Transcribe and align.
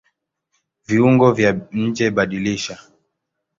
Viungo 0.87 1.31
vya 1.31 1.51
njeBadilisha 1.73 2.77